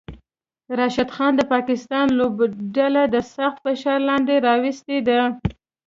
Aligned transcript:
راشد 0.77 1.09
خان 1.15 1.33
د 1.37 1.41
پاکستان 1.53 2.07
لوبډله 2.17 3.03
د 3.13 3.15
سخت 3.35 3.57
فشار 3.65 3.99
لاندې 4.09 4.35
راوستی 4.47 4.97
ده 5.07 5.19